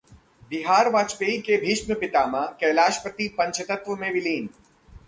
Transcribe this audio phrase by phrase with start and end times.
[0.51, 4.49] Bihar BJP के 'भीष्म पितामह' कैलाशपति पंचतत्व में विलीन